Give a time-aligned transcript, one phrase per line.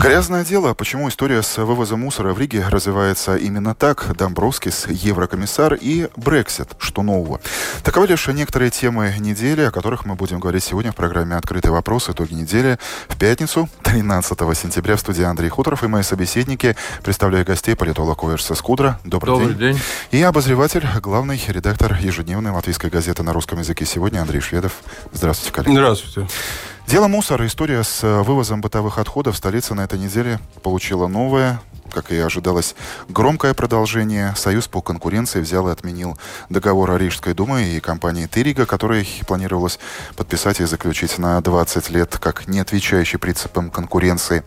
[0.00, 0.72] Грязное дело.
[0.72, 4.16] Почему история с вывозом мусора в Риге развивается именно так?
[4.16, 6.68] Домбровскис, еврокомиссар и Брексит.
[6.78, 7.38] Что нового?
[7.84, 12.08] Таковы лишь некоторые темы недели, о которых мы будем говорить сегодня в программе «Открытый вопрос.
[12.08, 12.78] Итоги недели».
[13.08, 16.76] В пятницу, 13 сентября, в студии Андрей Хуторов и мои собеседники.
[17.02, 18.98] Представляю гостей политолог Оверса Скудра.
[19.04, 19.74] Добрый, Добрый день.
[19.74, 19.82] день.
[20.12, 24.72] И обозреватель, главный редактор ежедневной латвийской газеты на русском языке сегодня Андрей Шведов.
[25.12, 25.74] Здравствуйте, коллеги.
[25.74, 26.26] Здравствуйте.
[26.90, 27.46] Дело мусора.
[27.46, 31.62] История с э, вывозом бытовых отходов столица на этой неделе получила новое,
[31.92, 32.74] как и ожидалось,
[33.08, 34.34] громкое продолжение.
[34.36, 39.78] Союз по конкуренции взял и отменил договор о Рижской думе и компании Терига, который планировалось
[40.16, 44.42] подписать и заключить на 20 лет, как не отвечающий принципам конкуренции.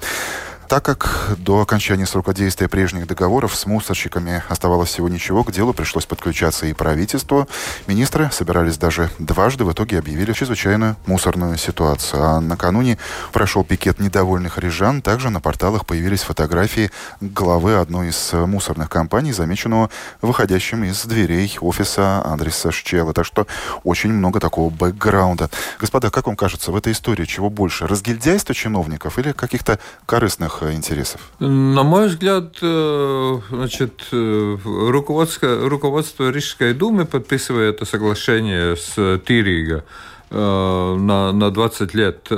[0.74, 5.72] Так как до окончания срока действия прежних договоров с мусорщиками оставалось всего ничего, к делу
[5.72, 7.48] пришлось подключаться и правительство.
[7.86, 12.24] Министры собирались даже дважды, в итоге объявили чрезвычайную мусорную ситуацию.
[12.24, 12.98] А накануне
[13.32, 15.04] прошел пикет недовольных рижан.
[15.04, 16.90] Также на порталах появились фотографии
[17.22, 19.92] главы одной из мусорных компаний, замеченного
[20.24, 23.14] выходящим из дверей офиса Андреса Шчела.
[23.14, 23.46] Так что
[23.84, 25.52] очень много такого бэкграунда.
[25.80, 27.86] Господа, как вам кажется, в этой истории чего больше?
[27.86, 29.78] Разгильдяйство чиновников или каких-то
[30.08, 31.19] корыстных интересов?
[31.39, 39.84] На мой взгляд, э, значит, э, руководство, руководство Рижской думы, подписывая это соглашение с Тирига
[40.30, 42.30] э, на, на 20 лет,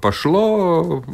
[0.00, 1.04] пошло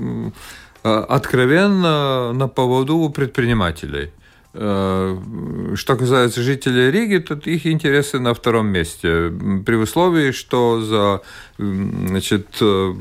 [0.83, 4.13] откровенно на поводу предпринимателей.
[4.59, 9.31] Э, что касается жителей Риги, то их интересы на втором месте.
[9.67, 11.21] При условии, что за
[11.59, 12.95] значит, э,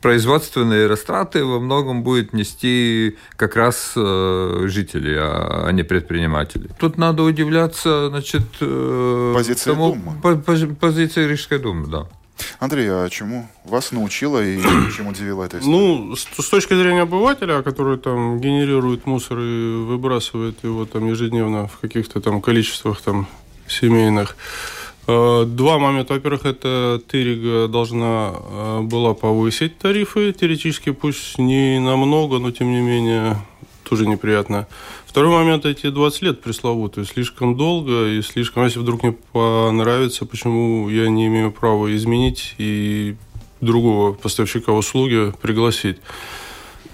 [0.00, 6.68] производственные растраты во многом будет нести как раз э, жители, а, а не предприниматели.
[6.78, 8.46] Тут надо удивляться значит,
[9.34, 10.74] позиции тому, Думы.
[10.80, 12.06] Позиции Рижской Думы, да.
[12.58, 14.60] Андрей, а чему вас научила и
[14.96, 15.76] чем удивила эта история?
[15.76, 21.68] Ну, с, с точки зрения обывателя, который там генерирует мусор и выбрасывает его там ежедневно
[21.68, 23.26] в каких-то там количествах там
[23.66, 24.36] семейных,
[25.06, 26.14] э, Два момента.
[26.14, 32.80] Во-первых, это Терига должна э, была повысить тарифы, теоретически пусть не намного, но тем не
[32.80, 33.36] менее
[33.88, 34.66] тоже неприятно.
[35.06, 40.88] Второй момент, эти 20 лет пресловутые, слишком долго и слишком, если вдруг не понравится, почему
[40.88, 43.16] я не имею права изменить и
[43.60, 45.98] другого поставщика услуги пригласить.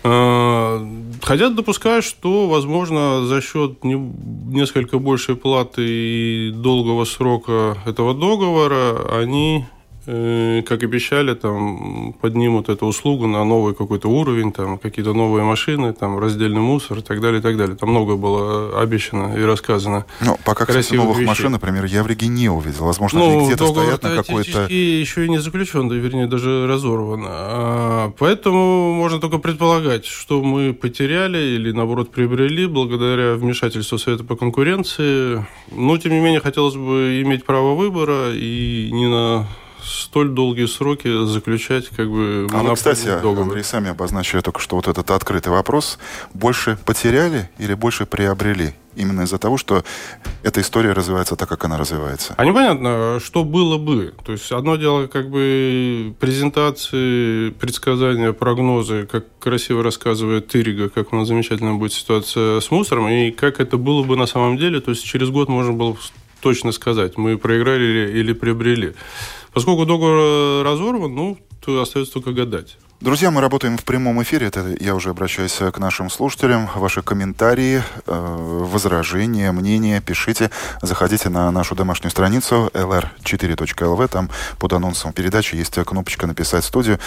[0.06, 0.86] А,
[1.22, 9.64] хотят допускать, что, возможно, за счет несколько большей платы и долгого срока этого договора они
[10.04, 16.18] как обещали, там поднимут эту услугу на новый какой-то уровень, там какие-то новые машины, там
[16.18, 17.76] раздельный мусор и так далее, и так далее.
[17.76, 20.04] Там много было обещано и рассказано.
[20.20, 21.28] Ну, пока, кстати, новых вещей.
[21.28, 22.84] машин, например, я в Риге не увидел.
[22.84, 24.66] Возможно, ну, они где-то стоят на какой-то...
[24.70, 27.24] еще и не заключен, да, вернее, даже разорван.
[27.26, 34.36] А, поэтому можно только предполагать, что мы потеряли или, наоборот, приобрели благодаря вмешательству Совета по
[34.36, 35.44] конкуренции.
[35.70, 39.46] Но, тем не менее, хотелось бы иметь право выбора и не на
[39.84, 43.44] столь долгие сроки заключать как бы А вы, кстати, договор.
[43.44, 45.98] Андрей, сами обозначили только что вот этот открытый вопрос.
[46.32, 48.74] Больше потеряли или больше приобрели?
[48.96, 49.82] Именно из-за того, что
[50.44, 52.34] эта история развивается так, как она развивается.
[52.36, 54.14] А непонятно, что было бы.
[54.24, 61.16] То есть одно дело как бы презентации, предсказания, прогнозы, как красиво рассказывает Тырига, как у
[61.16, 64.80] нас замечательно будет ситуация с мусором, и как это было бы на самом деле.
[64.80, 65.96] То есть через год можно было
[66.40, 68.92] точно сказать, мы проиграли или приобрели.
[69.54, 72.76] Поскольку договор разорван, ну, то остается только гадать.
[73.04, 74.46] Друзья, мы работаем в прямом эфире.
[74.46, 76.70] Это я уже обращаюсь к нашим слушателям.
[76.74, 80.50] Ваши комментарии, э, возражения, мнения пишите.
[80.80, 84.08] Заходите на нашу домашнюю страницу lr4.lv.
[84.08, 86.98] Там под анонсом передачи есть кнопочка «Написать студию».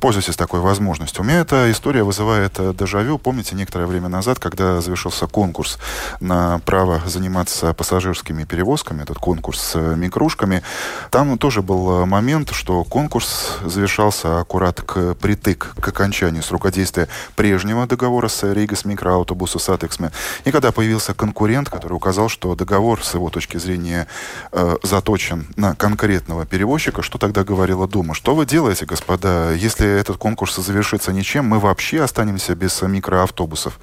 [0.00, 1.22] Пользуйтесь такой возможностью.
[1.22, 3.18] У меня эта история вызывает э, дежавю.
[3.18, 5.80] Помните, некоторое время назад, когда завершился конкурс
[6.20, 10.62] на право заниматься пассажирскими перевозками, этот конкурс с микрушками,
[11.10, 17.86] там тоже был момент, что конкурс завершался аккурат к притык к окончанию срока действия прежнего
[17.86, 20.10] договора с Rīgas mikroautobusu satiksme.
[20.44, 24.06] И когда появился конкурент, который указал, что договор с его точки зрения
[24.52, 28.12] э, заточен на конкретного перевозчика, что тогда говорила Дума?
[28.12, 33.78] Что вы делаете, господа, если этот конкурс завершится ничем, мы вообще останемся без микроавтобусов.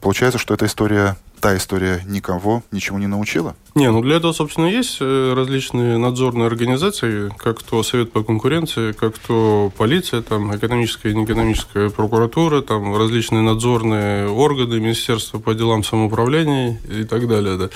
[0.00, 3.54] Получается, что эта история та история никого ничего не научила?
[3.74, 8.92] Не, ну для этого, собственно, есть э, различные надзорные организации, как то Совет по конкуренции,
[8.92, 15.84] как то полиция, там, экономическая и неэкономическая прокуратура, там, различные надзорные органы, Министерство по делам
[15.84, 17.56] самоуправления и так далее.
[17.56, 17.70] Да.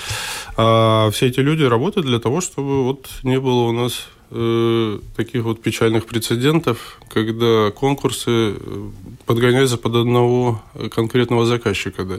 [0.57, 5.43] А все эти люди работают для того, чтобы вот не было у нас э, таких
[5.43, 8.55] вот печальных прецедентов, когда конкурсы
[9.23, 10.61] э, подгоняются под одного
[10.91, 12.03] конкретного заказчика.
[12.05, 12.15] Да.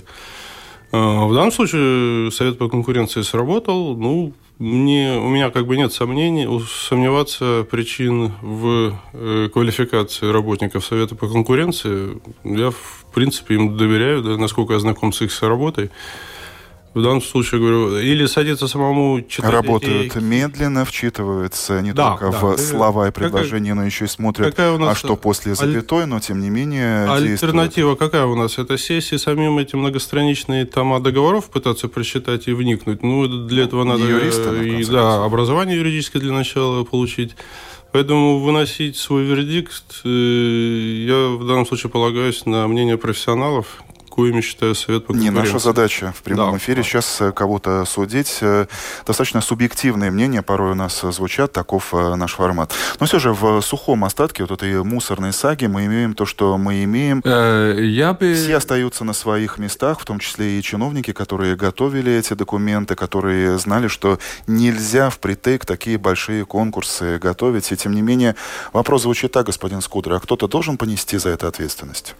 [0.92, 3.96] А, в данном случае Совет по конкуренции сработал.
[3.96, 6.48] Ну, мне, у меня как бы нет сомнений,
[6.88, 12.20] сомневаться причин в э, квалификации работников Совета по конкуренции.
[12.44, 15.90] Я, в принципе, им доверяю, да, насколько я знаком с их работой
[16.94, 19.50] в данном случае, говорю, или садиться самому читать.
[19.50, 20.20] Работают и...
[20.20, 24.50] медленно, вчитываются не да, только да, в слова и предложения, какая, но еще и смотрят,
[24.50, 24.93] какая у нас...
[24.93, 27.99] а что после запятой, но тем не менее Альтернатива действуют.
[27.99, 28.58] какая у нас?
[28.58, 33.02] Это сесть и самим эти многостраничные тома договоров пытаться просчитать и вникнуть.
[33.02, 37.35] Ну, для этого надо Юриста, и, да, образование юридическое для начала получить.
[37.90, 44.76] Поэтому выносить свой вердикт, э, я в данном случае полагаюсь на мнение профессионалов, коими считаю
[44.76, 46.82] Совет по Не наша задача в прямом да, эфире да.
[46.84, 48.38] сейчас э, кого-то судить.
[48.43, 48.66] Э,
[49.05, 52.72] достаточно субъективные мнения порой у нас звучат, таков э, наш формат.
[53.00, 56.84] Но все же в сухом остатке вот этой мусорной саги мы имеем то, что мы
[56.84, 57.22] имеем.
[57.25, 58.34] Я бы...
[58.34, 63.58] Все остаются на своих местах, в том числе и чиновники, которые готовили эти документы, которые
[63.58, 67.72] знали, что нельзя впритык такие большие конкурсы готовить.
[67.72, 68.37] И тем не менее
[68.72, 72.14] вопрос звучит так, господин Скудер, а кто-то должен понести за это ответственность?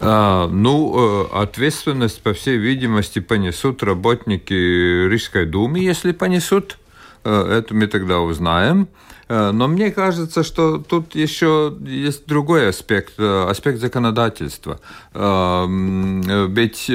[0.00, 4.52] А, ну, ответственность, по всей видимости, понесут работники
[5.08, 6.78] Рижской думы, если понесут.
[7.24, 8.88] Э, это мы тогда узнаем.
[9.30, 14.80] Э, но мне кажется, что тут еще есть другой аспект, э, аспект законодательства.
[15.14, 16.22] Эм,
[16.52, 16.90] ведь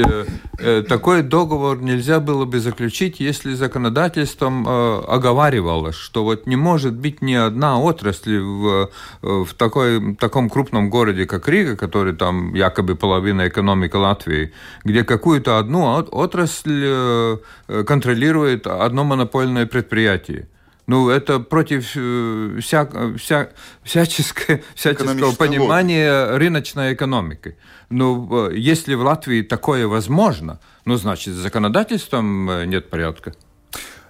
[0.89, 7.33] такой договор нельзя было бы заключить, если законодательством оговаривалось, что вот не может быть ни
[7.33, 8.89] одна отрасль в,
[9.21, 14.53] в такой, таком крупном городе, как Рига, который там якобы половина экономики Латвии,
[14.83, 20.47] где какую-то одну отрасль контролирует одно монопольное предприятие.
[20.87, 22.87] Ну, это против э, вся,
[23.17, 23.49] вся,
[23.83, 26.39] всяческого, всяческого понимания логики.
[26.39, 27.57] рыночной экономики.
[27.89, 33.33] Ну, э, если в Латвии такое возможно, ну, значит, с законодательством э, нет порядка.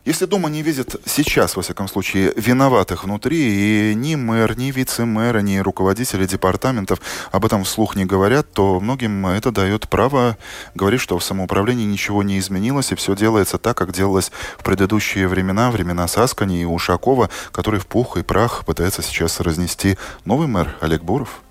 [0.06, 5.42] Если Дума не видит сейчас, во всяком случае, виноватых внутри, и ни мэр, ни вице-мэр,
[5.42, 10.38] ни руководители департаментов об этом вслух не говорят, то многим это дает право
[10.76, 15.28] говорить, что в самоуправлении ничего не изменилось, и все делается так, как делалось в предыдущие
[15.28, 20.76] времена, времена Саскани и Ушакова, который в пух и прах пытается сейчас разнести новый мэр
[20.82, 21.45] Олег Буров.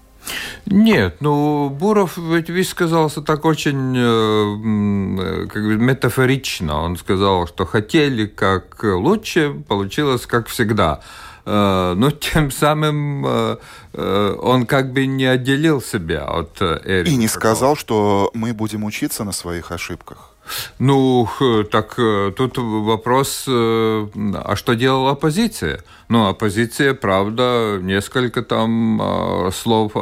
[0.67, 6.83] Нет, ну Буров ведь высказался так очень э, как бы метафорично.
[6.83, 11.01] Он сказал, что хотели как лучше, получилось как всегда.
[11.47, 13.57] Э, но тем самым э,
[13.93, 17.11] э, он как бы не отделил себя от Эрика.
[17.11, 20.34] И не сказал, что мы будем учиться на своих ошибках.
[20.79, 21.29] Ну,
[21.71, 24.07] так э, тут вопрос, э,
[24.45, 25.83] а что делала оппозиция?
[26.09, 29.93] Ну, оппозиция, правда, несколько там э, слов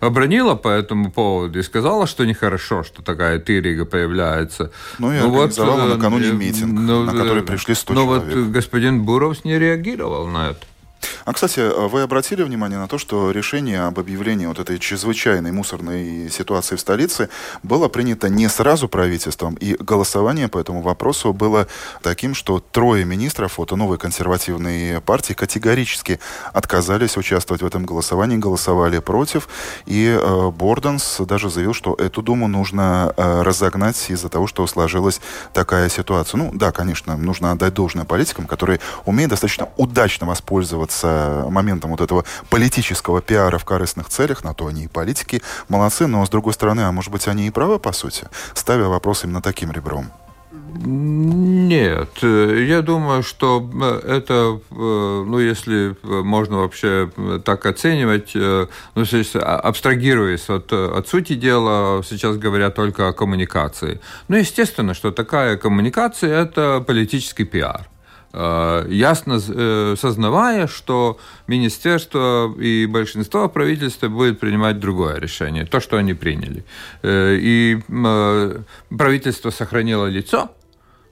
[0.00, 4.70] обронила по этому поводу и сказала, что нехорошо, что такая тырига появляется.
[4.98, 8.34] Ну, и ну, организовала вот, накануне митинг, ну, на который пришли 100 ну, человек.
[8.34, 10.66] Ну, вот господин Буров не реагировал на это.
[11.26, 16.30] А, кстати, вы обратили внимание на то, что решение об объявлении вот этой чрезвычайной мусорной
[16.30, 17.28] ситуации в столице
[17.64, 21.66] было принято не сразу правительством, и голосование по этому вопросу было
[22.00, 26.20] таким, что трое министров от новой консервативной партии категорически
[26.52, 29.48] отказались участвовать в этом голосовании, голосовали против,
[29.84, 35.20] и э, Борденс даже заявил, что эту думу нужно э, разогнать из-за того, что сложилась
[35.52, 36.38] такая ситуация.
[36.38, 42.00] Ну, да, конечно, нужно отдать должное политикам, которые умеют достаточно удачно воспользоваться с моментом вот
[42.00, 46.52] этого политического пиара в корыстных целях, на то они и политики молодцы, но с другой
[46.52, 50.10] стороны, а может быть они и правы по сути, ставя вопрос именно таким ребром?
[50.78, 57.10] Нет, я думаю, что э, это, э, ну, если можно вообще
[57.44, 59.04] так оценивать, э, ну,
[59.34, 64.00] а, абстрагируясь от, от сути дела, сейчас говорят только о коммуникации.
[64.28, 67.88] Ну, естественно, что такая коммуникация– это политический пиар.
[68.38, 75.96] Э, ясно э, сознавая, что министерство и большинство правительства будет принимать другое решение, то, что
[75.96, 76.62] они приняли.
[77.02, 77.78] Э, и
[78.94, 80.50] правительство сохранило лицо,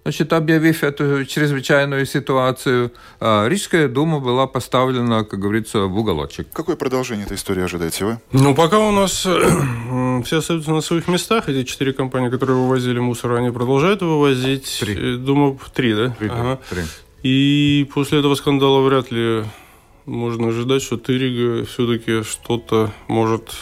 [0.03, 6.49] значит, объявив эту чрезвычайную ситуацию, а Рижская дума была поставлена, как говорится, в уголочек.
[6.53, 8.19] Какое продолжение этой истории ожидаете вы?
[8.33, 9.27] Ну, пока у нас
[10.27, 14.77] все остаются на своих местах, эти четыре компании, которые вывозили мусор, они продолжают вывозить.
[14.81, 15.17] Три.
[15.17, 16.11] Думаю, три, да?
[16.19, 16.61] Три, Ага.
[16.69, 16.83] три.
[17.25, 19.45] И после этого скандала вряд ли
[20.05, 23.57] можно ожидать, что Тырига все-таки что-то может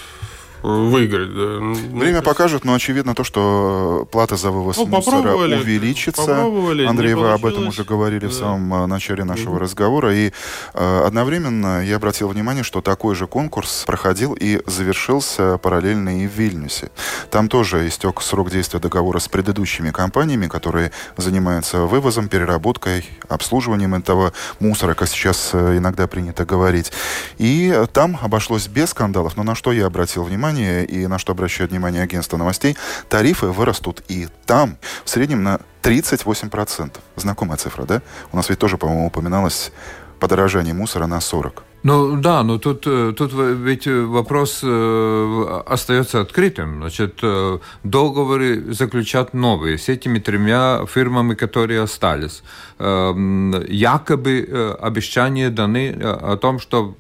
[0.63, 1.35] выиграть.
[1.35, 1.59] Да.
[1.61, 6.23] Ну, Время есть- покажет, но очевидно то, что плата за вывоз Ну, мусора увеличится.
[6.25, 8.37] попробовали, Андрей, вы об этом уже говорили в Да.
[8.39, 10.15] самом э, начале нашего разговора.
[10.15, 10.33] И
[10.75, 16.33] э, одновременно я обратил внимание, что такой же конкурс проходил и завершился параллельно и в
[16.33, 16.91] Вильнюсе.
[17.31, 24.33] Там тоже истек срок действия договора с предыдущими компаниями, которые занимаются вывозом, переработкой, обслуживанием этого
[24.61, 26.93] мусора, как сейчас э, иногда принято говорить.
[27.39, 29.37] И э, там обошлось без скандалов.
[29.37, 32.77] Но на что я обратил внимание и на что обращает внимание агентство новостей,
[33.09, 36.93] тарифы вырастут и там в среднем на 38%.
[37.17, 38.03] Знакомая цифра, да?
[38.33, 39.73] У нас ведь тоже, по-моему, упоминалось
[40.21, 41.65] подорожание мусора на 40.
[41.85, 46.77] Ну да, но тут, э, тут ведь э, вопрос э, остается открытым.
[46.77, 52.45] Значит, э, договоры заключат новые с этими тремя фирмами, которые остались.
[52.79, 56.95] Эм, Якобы э, обещания даны о том, что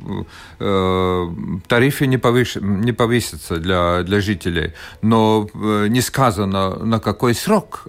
[1.68, 2.56] тарифы не, повыш...
[2.56, 4.72] не повысятся для, для жителей,
[5.02, 7.84] но не сказано, на какой срок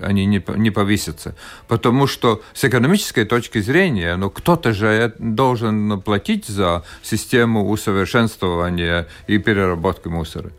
[0.00, 1.34] они не, не повысятся.
[1.68, 9.38] Потому что с экономической точки зрения, ну, кто-то же должен платить за систему усовершенствования и
[9.38, 10.50] переработки мусора.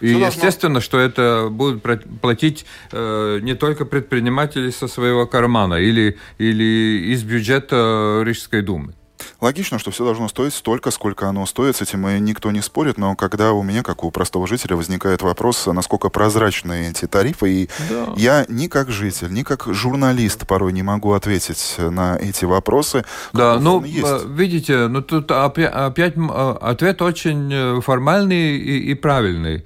[0.00, 1.82] И должно- естественно, что это будут
[2.20, 8.94] платить э, не только предприниматели со своего кармана или, или из бюджета Рижской думы.
[9.40, 12.98] Логично, что все должно стоить столько, сколько оно стоит, с этим и никто не спорит,
[12.98, 17.70] но когда у меня, как у простого жителя, возникает вопрос, насколько прозрачны эти тарифы, и
[17.90, 18.12] Да.
[18.16, 23.04] я ни как житель, ни как журналист порой не могу ответить на эти вопросы.
[23.32, 24.06] Да, ну, есть.
[24.06, 29.64] э, видите, ну тут опя- опять э, ответ очень э, формальный и, и правильный.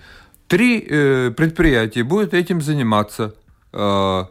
[0.48, 3.34] Три э, предприятия будут этим заниматься.
[3.72, 4.24] Э,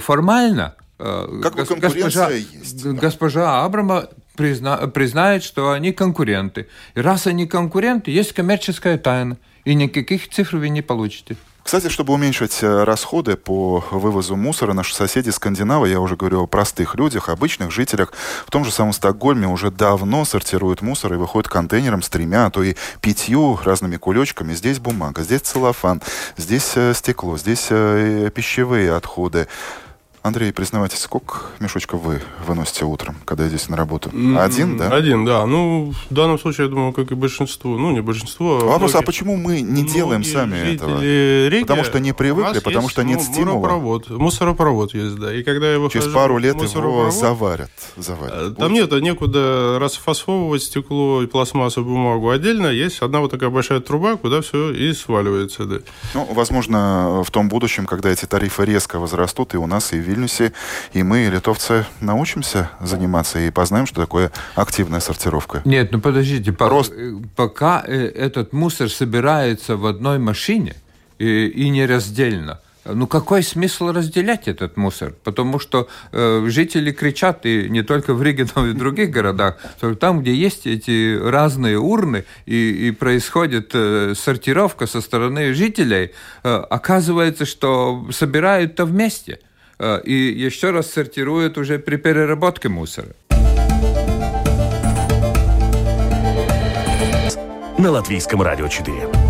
[0.00, 2.92] формально Как госпожа, есть, да.
[2.92, 6.68] госпожа Абрама призна- признает, что они конкуренты.
[6.94, 9.36] И раз они конкуренты, есть коммерческая тайна.
[9.64, 11.36] И никаких цифр вы не получите.
[11.62, 16.46] Кстати, чтобы уменьшить э, расходы по вывозу мусора, наши соседи скандинавы, я уже говорю о
[16.48, 18.12] простых людях, обычных жителях,
[18.44, 22.50] в том же самом Стокгольме уже давно сортируют мусор и выходят контейнером с тремя, а
[22.50, 24.54] то и пятью разными кулечками.
[24.54, 26.02] Здесь бумага, здесь целлофан,
[26.36, 29.46] здесь э, стекло, здесь э, пищевые отходы.
[30.22, 34.08] Андрей, признавайтесь, сколько мешочков вы выносите утром, когда идете на работу?
[34.38, 34.88] Один, да?
[34.88, 35.44] Один, да.
[35.46, 37.76] Ну, в данном случае, я думаю, как и большинство.
[37.76, 38.60] Ну, не большинство.
[38.62, 41.00] а Вопрос, а многие- почему мы не делаем сами этого?
[41.00, 43.54] Риги- Потому что не привыкли, потому что нет му- стимула.
[43.56, 44.10] Мусоропровод.
[44.10, 45.34] Мусоропровод есть, да.
[45.34, 47.70] И когда выхожу Через пару лет его заварят.
[47.96, 48.32] заварят.
[48.52, 52.68] э, Там нет, некуда расфасовывать стекло и пластмассу, бумагу отдельно.
[52.68, 55.64] Есть одна вот такая большая труба, куда все и сваливается.
[55.64, 55.78] Да.
[56.14, 60.11] Ну, возможно, в том будущем, когда эти тарифы резко возрастут и у нас, и в
[60.12, 60.52] Вильнюсе,
[60.92, 65.62] и мы, литовцы, научимся заниматься и познаем, что такое активная сортировка.
[65.64, 66.92] Нет, ну подождите, по- Рост.
[66.94, 70.74] э, пока э, этот мусор собирается в одной машине
[71.18, 75.14] и, и нераздельно, ну какой смысл разделять этот мусор?
[75.22, 79.56] Потому что э, жители кричат, и не только в Риге, но и в других городах,
[79.78, 86.10] что там, где есть эти разные урны, и, и происходит э, сортировка со стороны жителей,
[86.42, 89.38] э, оказывается, что собирают-то вместе.
[89.82, 93.08] Э, и еще раз сортируют уже при переработке мусора.
[97.78, 99.21] на Латвийском радио 4.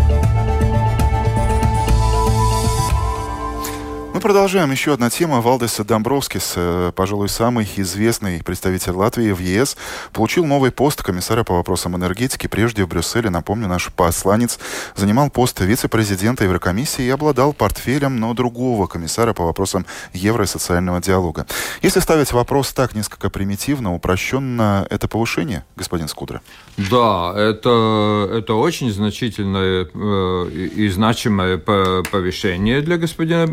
[4.23, 4.71] Продолжаем.
[4.71, 5.41] Еще одна тема.
[5.41, 9.75] Валдес Домбровскис, э, пожалуй, самый известный представитель Латвии в ЕС,
[10.13, 12.47] получил новый пост комиссара по вопросам энергетики.
[12.47, 14.59] Прежде в Брюсселе, напомню, наш посланец
[14.95, 21.01] занимал пост вице-президента Еврокомиссии и обладал портфелем, но другого комиссара по вопросам евро и социального
[21.01, 21.45] диалога.
[21.81, 26.41] Если ставить вопрос так несколько примитивно, упрощенно, это повышение, господин Скудра?
[26.77, 33.47] Да, это, это очень значительное э, и, значимое по- повышение для господина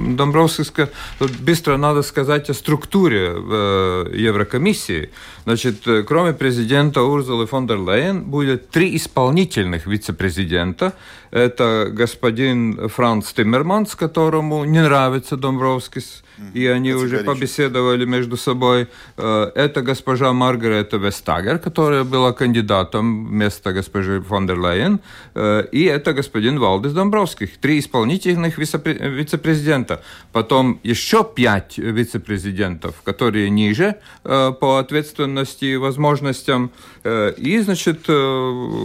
[0.00, 0.88] м, Домбровского.
[1.18, 5.10] Тут быстро надо сказать о структуре э, Еврокомиссии.
[5.44, 10.92] Значит, э, кроме президента Урзулы фон дер Лейен будет три исполнительных вице-президента.
[11.30, 16.22] Это господин Франц Тиммерманс, которому не нравится Домбровскис,
[16.54, 18.86] и они уже побеседовали между собой.
[19.16, 25.00] Э, Это госпожа Маргарета Вестагер, которая была кандидатом вместо госпожи фон дер Лейен,
[25.34, 27.58] э, и это господин Валдис Домбровских.
[27.58, 30.02] Три исполнительных вице- вице-президента.
[30.32, 36.70] потом еще пять вице-президентов, которые ниже по ответственности и возможностям,
[37.04, 38.06] и, значит,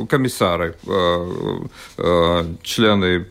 [0.10, 0.76] комиссары,
[2.64, 3.26] члены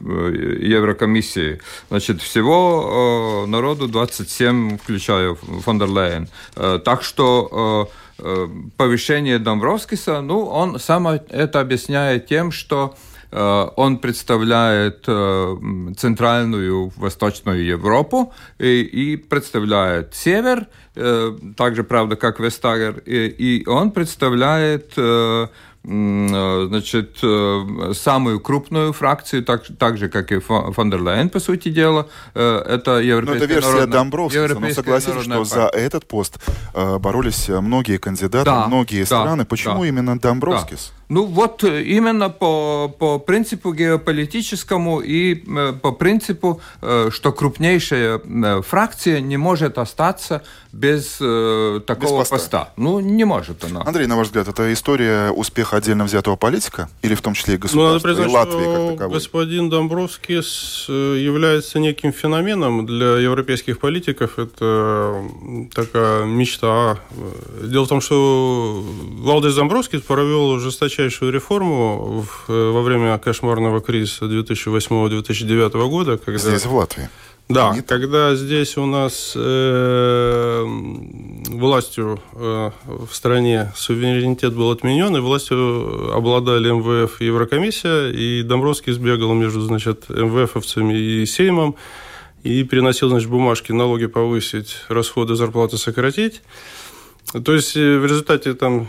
[0.61, 1.61] Еврокомиссии.
[1.91, 6.29] Значит, всего народу 27, включая фон дер Лейен.
[6.55, 12.95] Так что Э, повышение Домбровскиса, ну, он сам это объясняет тем, что
[13.33, 15.57] э, он представляет э,
[15.97, 20.67] центральную восточную Европу и, и представляет север,
[21.57, 25.49] также, правда, как Вестагер, и, и он представляет Э,
[25.85, 31.69] значит, э, самую крупную фракцию, так, так же, как и фон дер Лейн, по сути
[31.69, 32.09] дела.
[32.35, 35.45] Э, это Европейская Но это версия народная, Домбровского, но согласитесь, что партия.
[35.45, 36.39] за этот пост
[36.75, 39.45] боролись многие кандидаты, да, многие да, страны.
[39.45, 39.89] Почему да.
[39.89, 40.93] именно Домбровскис?
[40.97, 41.04] Да.
[41.09, 45.35] Ну вот именно по, по принципу геополитическому и
[45.83, 48.21] по принципу, что крупнейшая
[48.63, 50.43] фракция не может остаться
[50.73, 52.37] без такого без поста.
[52.37, 52.73] поста.
[52.77, 53.83] Ну, не может она.
[53.85, 56.89] Андрей, на ваш взгляд, это история успеха отдельно взятого политика?
[57.03, 59.15] Или в том числе и государства, ну, надо признать, и Латвии как таковой?
[59.15, 64.39] господин Домбровский э, является неким феноменом для европейских политиков.
[64.39, 65.23] Это
[65.75, 66.99] такая мечта.
[67.63, 68.85] Дело в том, что
[69.19, 70.59] Валдис Домбровский провел
[70.95, 76.19] жесточайшую реформу во время кошмарного кризиса 2008-2009 года.
[76.19, 76.39] Когда...
[76.39, 77.09] Здесь, в Латвии.
[77.49, 77.87] Да, Нет?
[77.87, 80.65] когда здесь у нас э,
[81.49, 88.95] властью э, в стране суверенитет был отменен, и властью обладали МВФ и Еврокомиссия, и Домбровский
[88.95, 91.75] сбегал между, значит, МВФовцами и Сеймом,
[92.45, 96.41] и переносил, значит, бумажки, налоги повысить, расходы зарплаты сократить.
[97.45, 98.89] То есть э, в результате там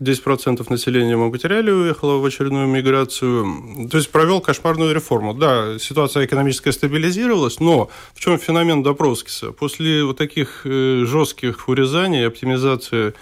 [0.00, 3.88] 10% населения мы потеряли, уехало в очередную миграцию.
[3.90, 5.34] То есть провел кошмарную реформу.
[5.34, 9.52] Да, ситуация экономическая стабилизировалась, но в чем феномен Добровскиса?
[9.52, 13.14] После вот таких э, жестких урезаний, оптимизации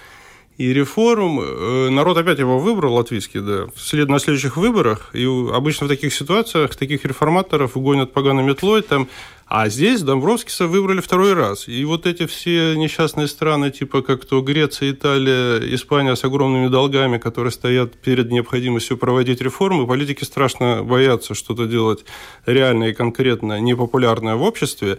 [0.62, 1.40] и реформ.
[1.40, 5.10] Э, народ опять его выбрал, латвийский, да, вслед на следующих выборах.
[5.12, 8.82] И обычно в таких ситуациях таких реформаторов гонят поганой метлой.
[8.82, 9.08] Там,
[9.46, 11.66] а здесь Домбровскиса выбрали второй раз.
[11.66, 17.18] И вот эти все несчастные страны, типа как то Греция, Италия, Испания с огромными долгами,
[17.18, 22.04] которые стоят перед необходимостью проводить реформы, политики страшно боятся что-то делать
[22.46, 24.98] реальное и конкретное, непопулярное в обществе.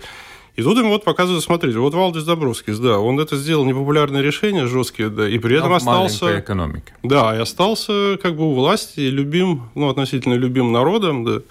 [0.55, 4.67] И тут ему вот показывают, смотрите, вот Валдис Добровский, да, он это сделал непопулярное решение,
[4.67, 6.39] жесткие, да, и при этом остался...
[6.39, 6.93] экономика.
[7.01, 11.41] Да, и остался как бы у власти, любим, ну, относительно любим народом, да.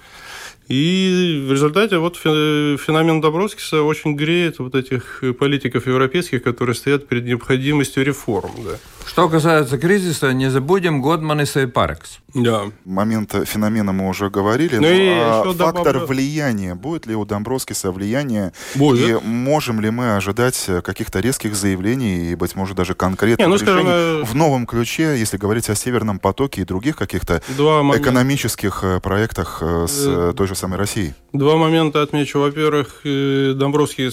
[0.69, 7.25] И в результате вот феномен Добровскиса очень греет вот этих политиков европейских, которые стоят перед
[7.25, 8.53] необходимостью реформ.
[8.65, 8.79] Да.
[9.13, 12.21] Что касается кризиса, не забудем Годманиса и Парекс.
[12.33, 12.63] Да.
[12.87, 16.09] Момент феномена мы уже говорили, ну, но а фактор добав...
[16.09, 19.23] влияния, будет ли у Домбровскиса влияние, будет.
[19.23, 23.57] и можем ли мы ожидать каких-то резких заявлений и, быть может, даже конкретных не, ну,
[23.57, 29.01] решений скажем, в новом ключе, если говорить о Северном потоке и других каких-то экономических э,
[29.01, 31.13] проектах э, с э, той же самой Россией?
[31.35, 32.41] Два момента отмечу.
[32.41, 34.11] Во-первых, Домбровский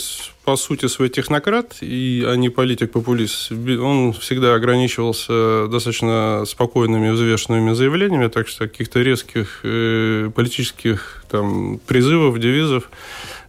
[0.50, 3.52] по сути свой технократ, и, а не политик-популист.
[3.52, 12.40] Он всегда ограничивался достаточно спокойными, взвешенными заявлениями, так что каких-то резких э, политических там, призывов,
[12.40, 12.90] девизов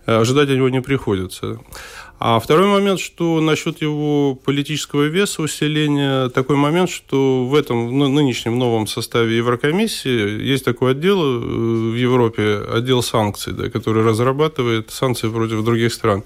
[0.05, 1.59] э, ожидать от него не приходится.
[2.23, 8.09] А второй момент, что насчет его политического веса, усиления, такой момент, что в этом ну,
[8.09, 14.91] нынешнем новом составе Еврокомиссии есть такой отдел э, в Европе, отдел санкций, да, который разрабатывает
[14.91, 16.23] санкции против других стран.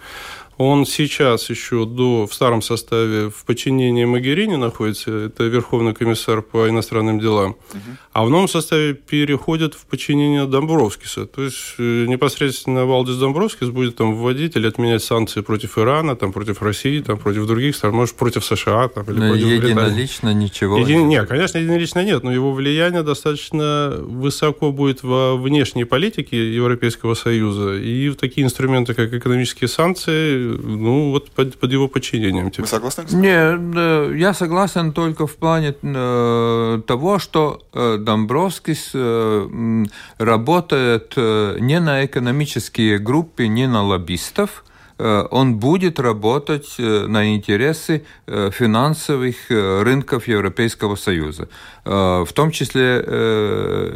[0.56, 6.68] Он сейчас еще до, в старом составе в подчинении Магерини находится, это Верховный комиссар по
[6.68, 7.80] иностранным делам, угу.
[8.12, 11.26] а в новом составе переходит в подчинение Домбровскиса.
[11.26, 16.32] То есть э, непосредственно Валдис Домбровскис будет там вводить или отменять санкции против Ирана, там,
[16.32, 18.88] против России, там, против других стран, может, против США.
[18.88, 20.44] Там, или но против единолично Британии.
[20.44, 21.08] ничего Един...
[21.08, 27.74] Нет, конечно, единолично нет, но его влияние достаточно высоко будет во внешней политике Европейского Союза.
[27.74, 32.50] И в такие инструменты, как экономические санкции, ну, вот под, под его подчинением.
[32.56, 33.04] Вы согласны?
[33.12, 39.84] Не, я согласен только в плане э, того, что э, Домбровскис э,
[40.18, 48.04] работает не на экономические группы, не на лоббистов, Э, он будет работать э, на интересы
[48.26, 51.48] э, финансовых рынков Европейского Союза,
[51.84, 53.04] в том числе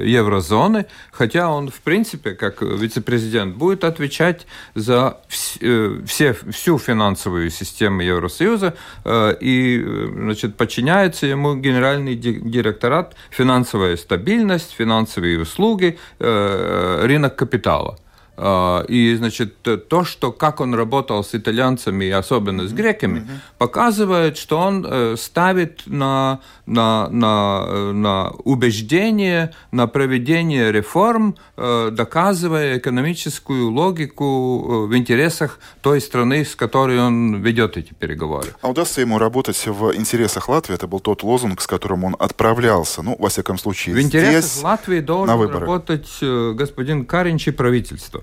[0.00, 8.74] еврозоны, хотя он, в принципе, как вице-президент, будет отвечать за все, всю финансовую систему Евросоюза
[9.40, 17.98] и значит, подчиняется ему генеральный директорат финансовая стабильность, финансовые услуги, рынок капитала–
[18.88, 23.58] и, значит, то, что как он работал с итальянцами, и особенно с греками, mm-hmm.
[23.58, 31.90] показывает, что он э, ставит на, на, на, э, на убеждение, на проведение реформ, э,
[31.92, 38.48] доказывая экономическую логику в интересах той страны, с которой он ведет эти переговоры.
[38.62, 40.74] А удастся ему работать в интересах Латвии?
[40.74, 44.62] Это был тот лозунг, с которым он отправлялся, ну, во всяком случае, В интересах здесь,
[44.62, 48.22] Латвии должен работать господин Каринч и правительство.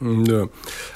[0.00, 0.48] Да.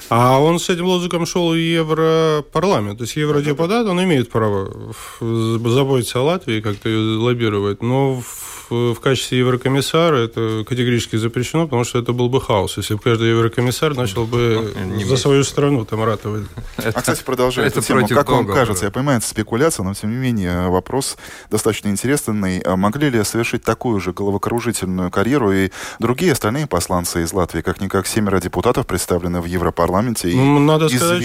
[0.09, 2.97] А он с этим лозунгом шел и Европарламент.
[2.97, 7.83] То есть евродепутат, он имеет право заботиться о Латвии, как-то ее лоббировать.
[7.83, 8.21] Но
[8.69, 13.29] в, качестве еврокомиссара это категорически запрещено, потому что это был бы хаос, если бы каждый
[13.29, 16.45] еврокомиссар начал бы ну, за свою страну там ратовать.
[16.77, 20.17] А, кстати, продолжая эту тему, как вам кажется, я понимаю, это спекуляция, но тем не
[20.17, 21.17] менее вопрос
[21.49, 22.59] достаточно интересный.
[22.59, 28.07] А могли ли совершить такую же головокружительную карьеру и другие остальные посланцы из Латвии, как-никак
[28.07, 31.23] семеро депутатов представлены в Европарламенте и Надо сказать,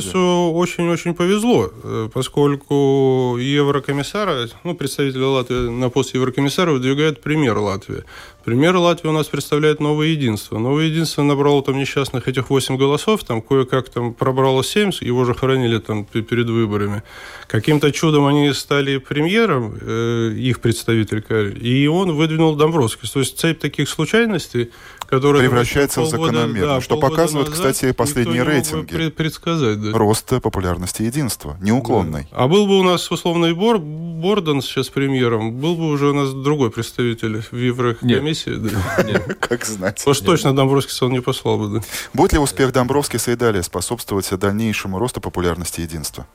[0.00, 7.58] что очень-очень повезло, э, поскольку еврокомиссара, ну, представителя Латвии на пост пост еврокомиссара выдвигает пример
[7.58, 8.02] Латвии.
[8.44, 10.58] Пример Латвии у нас представляет новое единство.
[10.58, 15.34] Новое единство набрало там несчастных этих 8 голосов, там кое-как там пробрало 7, его же
[15.34, 17.02] хоронили там перед выборами.
[17.46, 21.22] Каким-то чудом они стали премьером, э, их представитель,
[21.62, 23.10] и он выдвинул Домбровскис.
[23.10, 24.70] То есть цепь таких случайностей,
[25.12, 29.10] которые превращается в закономерность, да, что показывают, назад, кстати, последние рейтинги.
[29.10, 29.98] предсказать, да.
[29.98, 32.28] Роста популярности единства, неуклонный.
[32.30, 32.38] Да.
[32.38, 36.32] А был бы у нас условный Бор, Борден сейчас премьером, был бы уже у нас
[36.32, 38.54] другой представитель в Еврокомиссии.
[38.54, 39.34] Да.
[39.40, 40.02] Как знать.
[40.06, 41.80] Уж точно Домбровскис он не послал бы.
[41.80, 41.84] Да.
[42.14, 46.26] Будет ли успех Домбровскиса и далее способствовать дальнейшему росту популярности единства?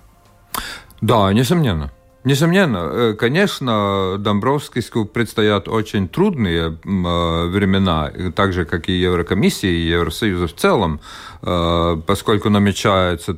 [1.01, 1.91] Да, несомненно.
[2.23, 9.89] Несомненно, э, конечно, Домбровскиску предстоят очень трудные э, времена, так же, как и Еврокомиссии, и
[9.89, 10.99] Евросоюза в целом,
[11.41, 13.34] поскольку намечается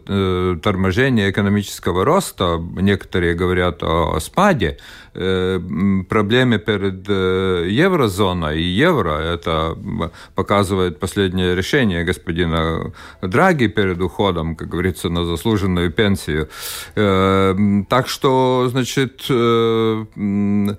[0.62, 4.78] торможение экономического роста, некоторые говорят о спаде,
[5.16, 5.60] Э,
[6.08, 9.18] проблеме перед э, еврозоной и евро.
[9.20, 9.78] Это
[10.36, 16.48] показывает последнее решение господина Драги перед уходом, как говорится, на заслуженную пенсию.
[16.96, 17.54] Э,
[17.90, 20.78] так что, значит, ну,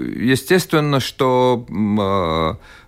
[0.00, 1.66] естественно, что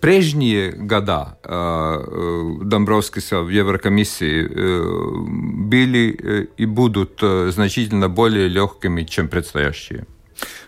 [0.00, 4.46] прежние года э, э, Домбровскиса в Еврокомиссии
[5.66, 10.06] были и будут значительно более легкими, чем предстоящие.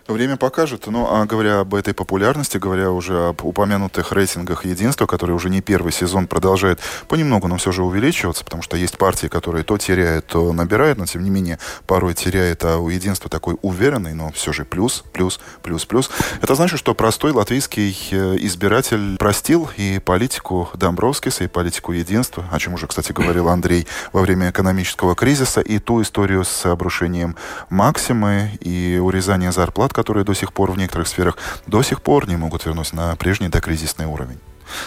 [0.07, 0.87] Время покажет.
[0.87, 5.61] Ну, а говоря об этой популярности, говоря уже об упомянутых рейтингах единства, которые уже не
[5.61, 10.27] первый сезон продолжает понемногу, но все же увеличиваться, потому что есть партии, которые то теряют,
[10.27, 14.51] то набирают, но тем не менее порой теряет, а у единства такой уверенный, но все
[14.51, 16.11] же плюс, плюс, плюс, плюс.
[16.41, 22.59] Это значит, что простой латвийский э, избиратель простил и политику Домбровскиса, и политику единства, о
[22.59, 27.37] чем уже, кстати, говорил Андрей во время экономического кризиса, и ту историю с обрушением
[27.69, 32.35] Максимы и урезание зарплат, которые до сих пор в некоторых сферах до сих пор не
[32.35, 34.39] могут вернуть на прежний докризисный уровень.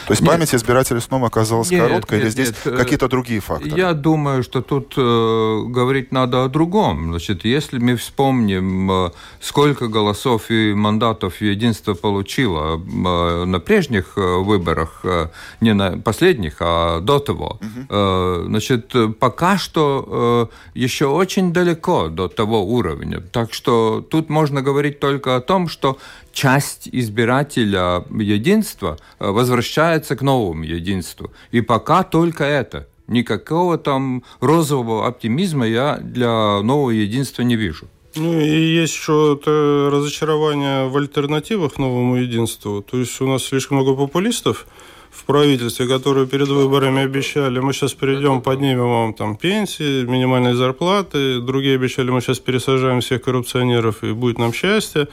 [0.07, 3.41] То есть нет, память избирателя снова оказалась нет, короткой, нет, или здесь нет, какие-то другие
[3.41, 3.77] факторы?
[3.77, 7.11] Я думаю, что тут э, говорить надо о другом.
[7.11, 9.11] Значит, если мы вспомним, э,
[9.41, 15.29] сколько голосов и мандатов единство получило э, на прежних э, выборах, э,
[15.61, 17.87] не на последних, а до того, угу.
[17.89, 23.21] э, значит, пока что э, еще очень далеко до того уровня.
[23.21, 25.99] Так что тут можно говорить только о том, что
[26.37, 31.33] часть избирателя единства э, возвращается к новому единству.
[31.51, 32.87] И пока только это.
[33.09, 37.87] Никакого там розового оптимизма я для нового единства не вижу.
[38.17, 42.83] Ну и есть еще это разочарование в альтернативах новому единству.
[42.83, 44.67] То есть у нас слишком много популистов
[45.11, 51.41] в правительстве, которые перед выборами обещали, мы сейчас придем, поднимем вам там пенсии, минимальные зарплаты.
[51.41, 55.09] Другие обещали, мы сейчас пересажаем всех коррупционеров и будет нам счастье.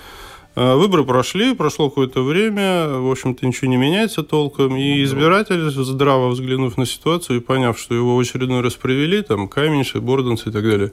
[0.55, 6.29] А, выборы прошли, прошло какое-то время, в общем-то ничего не меняется толком, и избиратель, здраво
[6.29, 10.51] взглянув на ситуацию и поняв, что его в очередной раз провели, там, Каменьши, Борденцы и
[10.51, 10.91] так далее,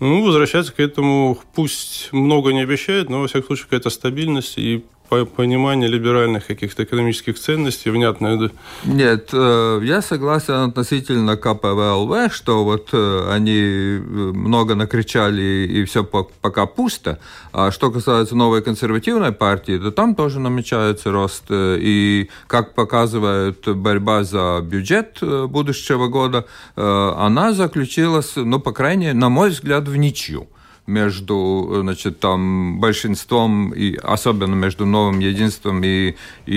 [0.00, 4.84] ну, возвращается к этому, пусть много не обещает, но, во всяком случае, какая-то стабильность и
[5.08, 8.36] понимание либеральных каких-то экономических ценностей внятное?
[8.36, 8.50] Да?
[8.84, 16.04] Нет, э, я согласен относительно КПВЛВ, что вот э, они э, много накричали и все
[16.04, 17.18] пока пусто.
[17.52, 21.44] А что касается новой консервативной партии, то там тоже намечается рост.
[21.50, 26.44] И как показывает борьба за бюджет будущего года,
[26.76, 30.48] она заключилась, ну, по крайней мере, на мой взгляд, в ничью.
[30.86, 36.14] Между значит, там, большинством, и особенно между новым единством и,
[36.46, 36.56] и,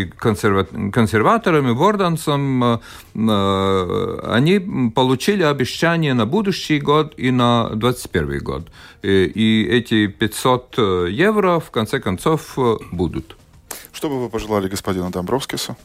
[0.00, 2.78] и консерва консерваторами, Вордансом, э,
[3.14, 8.68] э, они получили обещание на будущий год и на 2021 год.
[9.02, 10.78] И, и эти 500
[11.10, 12.58] евро в конце концов
[12.92, 13.36] будут.
[13.92, 15.76] Что бы вы пожелали господину Домбровскису?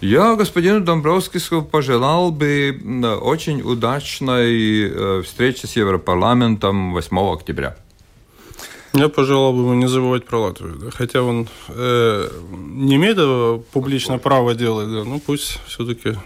[0.00, 2.78] Я господину Домбровскису пожелал бы
[3.22, 7.76] очень удачной э, встречи с Европарламентом 8 октября.
[8.92, 10.76] Я пожелал бы ему не забывать про Латвию.
[10.76, 10.90] Да?
[10.90, 16.16] Хотя он э, не имеет публично права делать, да, ну пусть все-таки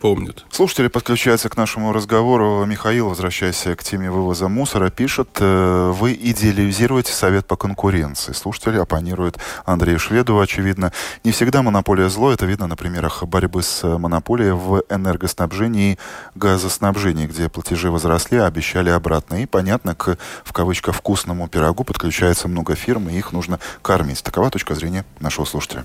[0.00, 0.44] помнит.
[0.50, 2.64] Слушатели подключаются к нашему разговору.
[2.64, 8.32] Михаил, возвращаясь к теме вывоза мусора, пишет, э, вы идеализируете совет по конкуренции.
[8.32, 10.92] Слушатели оппонируют Андрею Шведову, очевидно.
[11.24, 12.32] Не всегда монополия зло.
[12.32, 15.98] Это видно на примерах борьбы с монополией в энергоснабжении и
[16.34, 19.42] газоснабжении, где платежи возросли, а обещали обратно.
[19.42, 24.22] И, понятно, к, в кавычках, вкусному пирогу подключается много фирм, и их нужно кормить.
[24.22, 25.84] Такова точка зрения нашего слушателя.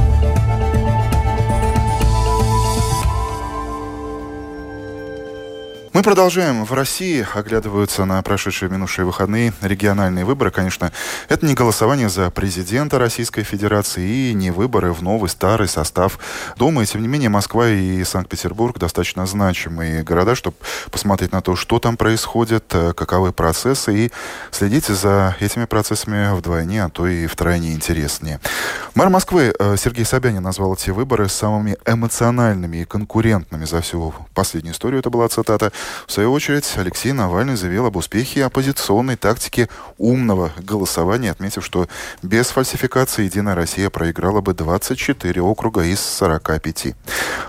[5.93, 6.63] Мы продолжаем.
[6.63, 10.49] В России оглядываются на прошедшие минувшие выходные региональные выборы.
[10.49, 10.89] Конечно,
[11.27, 16.17] это не голосование за президента Российской Федерации и не выборы в новый старый состав
[16.55, 16.83] Думы.
[16.83, 20.55] И, тем не менее, Москва и Санкт-Петербург достаточно значимые города, чтобы
[20.91, 24.11] посмотреть на то, что там происходит, э, каковы процессы, и
[24.51, 28.39] следить за этими процессами вдвойне, а то и втройне интереснее.
[28.95, 34.73] Мэр Москвы э, Сергей Собянин назвал эти выборы самыми эмоциональными и конкурентными за всю последнюю
[34.73, 35.01] историю.
[35.01, 35.73] Это была цитата.
[36.07, 41.87] В свою очередь, Алексей Навальный заявил об успехе оппозиционной тактики умного голосования, отметив, что
[42.21, 46.95] без фальсификации «Единая Россия» проиграла бы 24 округа из 45.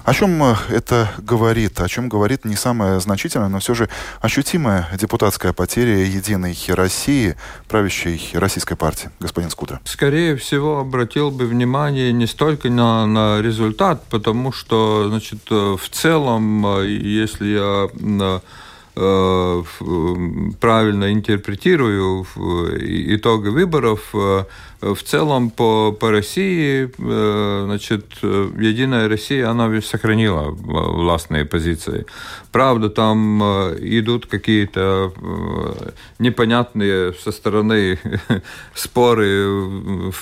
[0.04, 1.80] О чем э, это говорит?
[1.80, 3.88] О чем говорит не самая значительная, но все же
[4.20, 7.36] ощутимая депутатская потеря «Единой России»,
[7.68, 9.10] правящей российской партии?
[9.20, 9.80] Господин Скутер.
[9.84, 15.88] Скорее всего, обратил бы внимание не столько на, на результат, потому что, значит, э, в
[15.90, 17.88] целом, э, если я
[18.94, 19.62] Э,
[20.60, 22.26] правильно интерпретирую
[23.14, 24.44] итоги выборов, э,
[24.82, 32.04] в целом по, по России, э, значит, Единая Россия, она сохранила властные позиции.
[32.50, 35.12] Правда, там идут какие-то
[36.18, 37.98] непонятные со стороны
[38.74, 39.46] споры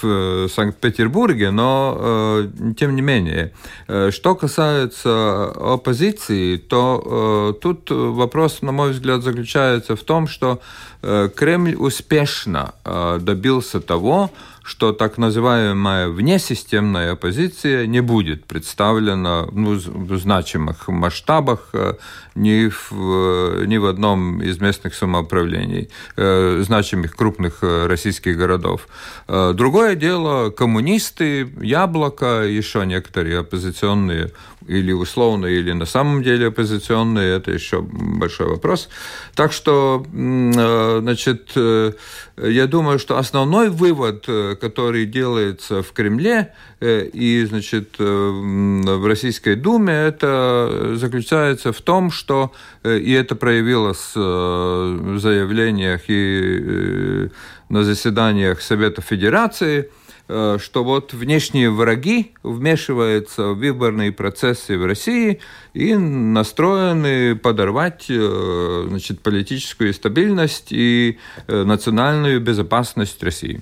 [0.00, 2.46] в Санкт-Петербурге, но
[2.76, 3.52] тем не менее.
[4.10, 10.60] Что касается оппозиции, то тут вопрос на мой взгляд, заключается в том, что
[11.02, 14.30] э, Кремль успешно э, добился того,
[14.62, 21.94] что так называемая внесистемная оппозиция не будет представлена ну, в значимых масштабах э,
[22.34, 28.88] ни в, ни в одном из местных самоуправлений, э, значимых крупных э, российских городов.
[29.28, 34.30] Э, другое дело, коммунисты, Яблоко, еще некоторые оппозиционные
[34.66, 38.88] или условно, или на самом деле оппозиционные, это еще большой вопрос.
[39.34, 41.92] Так что, э, значит, э,
[42.36, 49.92] я думаю, что основной вывод, э, который делается в Кремле и, значит, в Российской Думе,
[49.92, 52.52] это заключается в том, что,
[52.84, 57.28] и это проявилось в заявлениях и
[57.68, 59.90] на заседаниях Совета Федерации–
[60.32, 65.40] Э, что вот внешние враги вмешиваются в выборные процессы в России
[65.74, 73.60] и настроены подорвать э, значит, политическую стабильность и э, национальную безопасность России.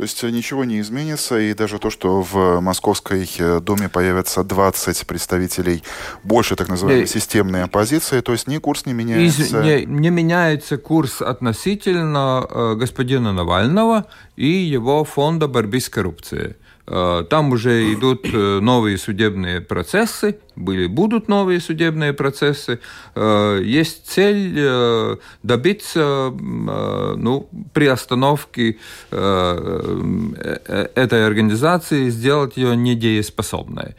[0.00, 4.42] То есть э, ничего не изменится, и даже то, что в Московской э, Думе появятся
[4.42, 5.82] 20 представителей
[6.24, 9.42] больше так называемой системной оппозиции, то есть ни курс не меняется?
[9.42, 16.56] Из, не, не меняется курс относительно э, господина Навального и его фонда борьбы с коррупцией.
[16.86, 22.80] Э, там уже идут новые судебные процессы, были, будут новые судебные процессы.
[23.14, 28.78] Э, есть цель э, добиться э, ну, приостановки
[29.10, 33.94] этой организации, сделать ее недееспособной.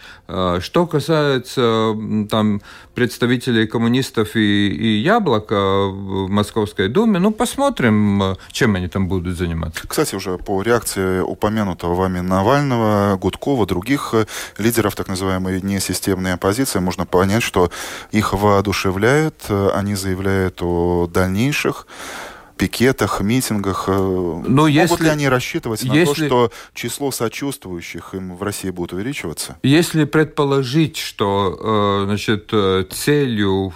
[0.60, 1.96] Что касается
[2.30, 2.62] там,
[2.94, 9.88] представителей коммунистов и, и Яблока в Московской Думе, ну, посмотрим, чем они там будут заниматься.
[9.88, 14.14] Кстати, уже по реакции упомянутого вами Навального, Гудкова, других
[14.58, 17.72] лидеров так называемой несистемной оппозиции, позиция, можно понять, что
[18.12, 21.88] их воодушевляет, э, они заявляют о дальнейших
[22.58, 23.88] пикетах, митингах.
[23.88, 28.44] Но ну, если, Могут ли они рассчитывать на если, то, что число сочувствующих им в
[28.44, 29.58] России будет увеличиваться?
[29.64, 32.52] Если предположить, что значит,
[32.92, 33.74] целью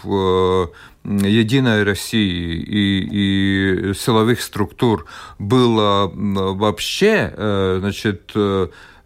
[1.06, 5.06] Единой России и, и силовых структур
[5.40, 7.34] было вообще
[7.80, 8.32] значит,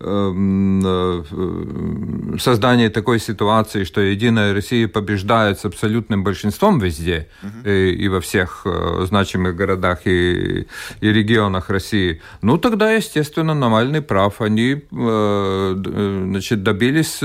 [0.01, 7.69] Эм, э, создание такой ситуации, что Единая Россия побеждает с абсолютным большинством везде угу.
[7.69, 10.67] и, и во всех э, значимых городах и,
[11.01, 14.39] и регионах России, ну тогда, естественно, Навальный прав.
[14.39, 17.19] Они э, значит, добились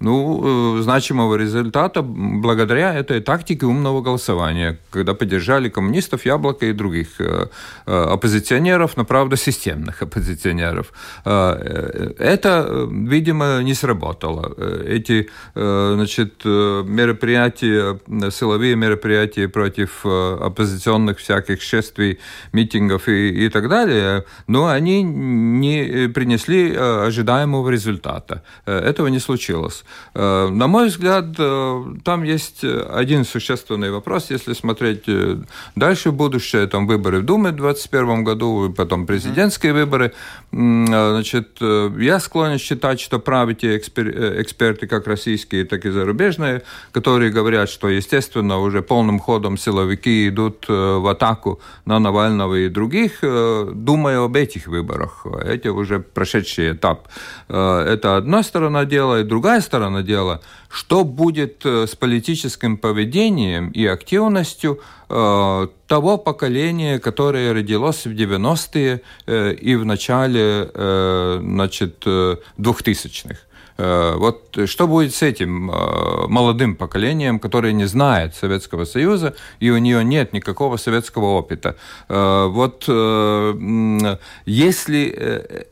[0.00, 7.20] ну, э, значимого результата благодаря этой тактике умного голосования, когда поддержали коммунистов, Яблоко и других
[7.20, 7.48] э,
[7.86, 10.92] э, оппозиционеров, но, правда, системных оппозиционеров.
[11.24, 14.54] Это, видимо, не сработало.
[14.86, 17.98] Эти, значит, мероприятия,
[18.30, 22.18] силовые мероприятия против оппозиционных всяких шествий,
[22.52, 28.42] митингов и, и так далее, но они не принесли ожидаемого результата.
[28.66, 29.83] Этого не случилось.
[30.14, 35.38] Э, на мой взгляд, э, там есть один существенный вопрос, если смотреть э,
[35.76, 40.12] дальше в будущее, там выборы в Думе в 2021 году, потом президентские выборы.
[40.52, 47.68] Значит, я склонен считать, что правы те эксперты, как российские, так и зарубежные, которые говорят,
[47.68, 54.36] что, естественно, уже полным ходом силовики идут в атаку на Навального и других, думая об
[54.36, 55.26] этих выборах.
[55.44, 57.08] Эти уже прошедший этап.
[57.48, 63.70] Это одна сторона дела, и другая сторона сторона дела, что будет э, с политическим поведением
[63.70, 70.70] и активностью э, того поколения, которое родилось в 90-е э, и в начале
[71.40, 73.36] значит, 2000-х.
[73.76, 79.70] Э, вот что будет с этим э, молодым поколением, которое не знает Советского Союза, и
[79.70, 81.76] у нее нет никакого советского опыта?
[82.08, 82.84] Э, вот
[84.46, 85.06] если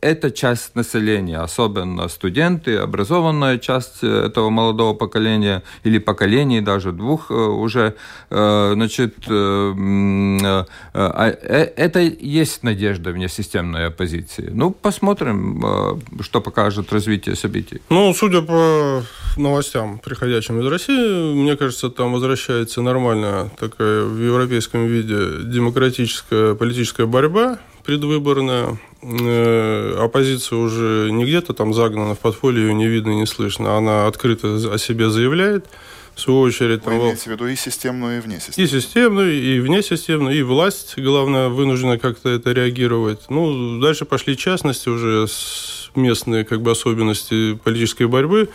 [0.00, 7.94] эта часть населения, особенно студенты, образованная часть этого молодого поколения, или поколений даже двух уже,
[8.30, 14.50] значит, а, это есть надежда в несистемной оппозиции.
[14.52, 17.80] Ну, посмотрим, что покажет развитие событий.
[17.92, 19.02] Ну, судя по
[19.36, 27.04] новостям, приходящим из России, мне кажется, там возвращается нормальная такая в европейском виде демократическая политическая
[27.04, 28.78] борьба предвыборная.
[29.02, 33.76] Э, оппозиция уже не где-то там загнана в подполье, ее не видно, не слышно.
[33.76, 35.66] Она открыто о себе заявляет.
[36.14, 36.84] В свою очередь...
[36.84, 38.68] Вы там, имеете в виду и системную, и внесистемную?
[38.68, 43.30] И системную, и внесистемную, и власть, главное, вынуждена как-то это реагировать.
[43.30, 48.50] Ну, дальше пошли частности уже с местные как бы, особенности политической борьбы.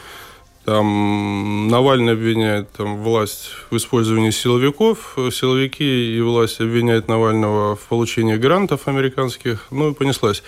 [0.66, 8.36] Там Навальный обвиняет там, власть в использовании силовиков, силовики и власть обвиняют Навального в получении
[8.36, 10.44] грантов американских, ну и понеслась.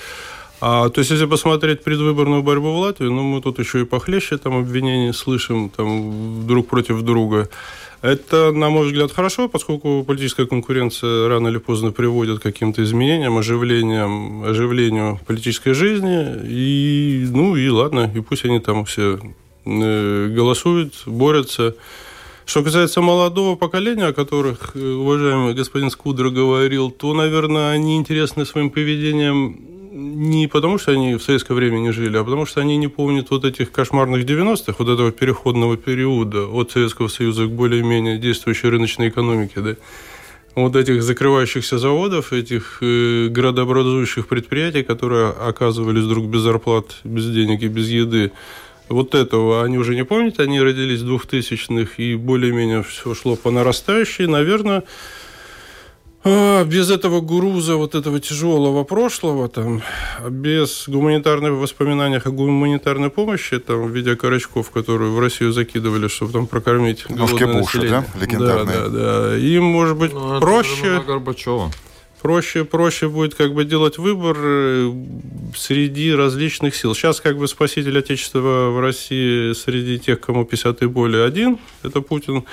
[0.61, 4.37] А, то есть, если посмотреть предвыборную борьбу в Латвии, ну, мы тут еще и похлеще
[4.37, 7.49] там обвинения слышим там, друг против друга.
[8.01, 13.37] Это, на мой взгляд, хорошо, поскольку политическая конкуренция рано или поздно приводит к каким-то изменениям,
[13.37, 16.45] оживлениям, оживлению политической жизни.
[16.45, 19.19] И, ну и ладно, и пусть они там все
[19.65, 21.75] э, голосуют, борются.
[22.45, 28.45] Что касается молодого поколения, о которых э, уважаемый господин Скудер говорил, то, наверное, они интересны
[28.45, 32.77] своим поведением не потому, что они в советское время не жили, а потому, что они
[32.77, 38.17] не помнят вот этих кошмарных 90-х, вот этого переходного периода от Советского Союза к более-менее
[38.17, 39.75] действующей рыночной экономике, да,
[40.55, 47.61] вот этих закрывающихся заводов, этих э, градообразующих предприятий, которые оказывались вдруг без зарплат, без денег
[47.61, 48.31] и без еды.
[48.87, 53.51] Вот этого они уже не помнят, они родились в 2000-х, и более-менее все шло по
[53.51, 54.25] нарастающей.
[54.25, 54.83] Наверное,
[56.23, 59.81] без этого груза, вот этого тяжелого прошлого, там,
[60.29, 66.33] без гуманитарных воспоминаний о гуманитарной помощи, там, в виде корочков, которые в Россию закидывали, чтобы
[66.33, 68.05] там прокормить Ножки Пуши, да?
[68.19, 68.77] Легендарные.
[68.77, 69.37] Да, да, да.
[69.37, 71.01] Им, может быть, ну, проще...
[71.07, 71.71] Горбачева.
[72.21, 74.91] Проще, проще будет как бы делать выбор э,
[75.55, 76.93] среди различных сил.
[76.93, 82.01] Сейчас как бы спаситель Отечества в России среди тех, кому 50 и более один, это
[82.01, 82.43] Путин.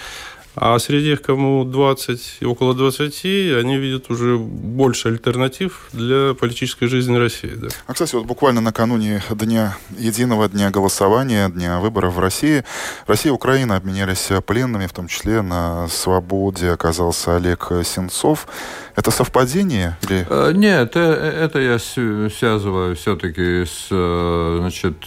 [0.58, 3.24] А среди их, кому 20 и около 20,
[3.60, 7.52] они видят уже больше альтернатив для политической жизни России.
[7.54, 7.68] Да.
[7.86, 12.64] А, кстати, вот буквально накануне дня единого дня голосования, дня выборов в России,
[13.06, 18.48] Россия и Украина обменялись пленными, в том числе на свободе оказался Олег Сенцов.
[18.96, 19.98] Это совпадение?
[20.04, 20.26] Или...
[20.28, 25.00] Э, нет, э, это я связываю все-таки с э, значит,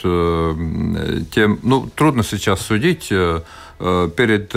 [1.32, 1.60] тем...
[1.64, 3.12] Ну, трудно сейчас судить
[3.80, 4.52] перед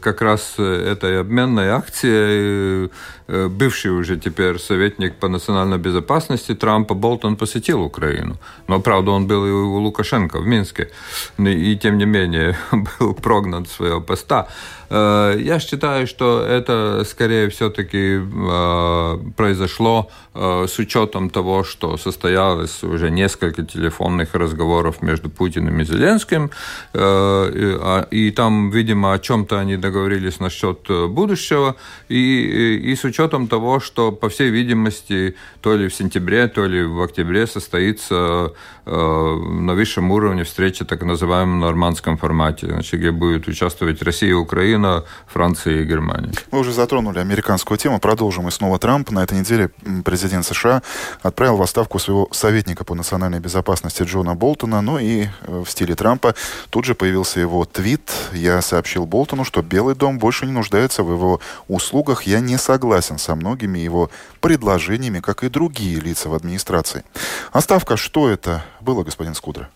[0.00, 2.90] как раз этой обменной акцией
[3.28, 8.36] бывший уже теперь советник по национальной безопасности Трампа Болтон посетил Украину.
[8.68, 10.90] Но, правда, он был и у Лукашенко в Минске.
[11.38, 12.56] И, тем не менее,
[12.98, 14.48] был прогнан с своего поста.
[14.90, 22.82] Э, я считаю, что это скорее все-таки э, произошло э, с учетом того, что состоялось
[22.82, 26.50] уже несколько телефонных разговоров между Путиным и Зеленским,
[26.94, 31.76] а, и там, видимо, о чем-то они договорились насчет будущего,
[32.08, 36.82] и, и с учетом того, что, по всей видимости, то ли в сентябре, то ли
[36.82, 38.52] в октябре состоится
[38.88, 45.82] на высшем уровне встреча так называемом нормандском формате, значит, где будет участвовать Россия Украина, Франция
[45.82, 46.32] и Германия.
[46.50, 48.00] Мы уже затронули американскую тему.
[48.00, 49.10] Продолжим и снова Трамп.
[49.10, 49.70] На этой неделе
[50.04, 50.82] президент США
[51.22, 54.80] отправил в отставку своего советника по национальной безопасности Джона Болтона.
[54.80, 56.34] Ну и э, в стиле Трампа
[56.70, 58.10] тут же появился его твит.
[58.32, 62.22] Я сообщил Болтону, что Белый дом больше не нуждается в его услугах.
[62.22, 64.10] Я не согласен со многими его
[64.40, 67.04] предложениями, как и другие лица в администрации.
[67.52, 69.68] Отставка, что это было, господин Скудра?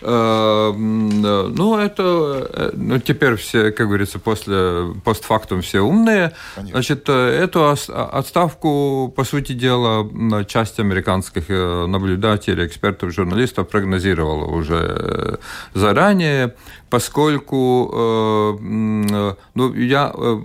[0.00, 6.32] Э, ну, это, э, ну, теперь все, как говорится, после постфактум все умные.
[6.54, 6.78] Конечно.
[6.78, 10.08] Значит, э, эту отставку, по сути дела,
[10.46, 15.38] часть американских наблюдателей, экспертов, журналистов прогнозировала уже
[15.74, 16.54] заранее
[16.94, 20.40] поскольку э, ну, я э,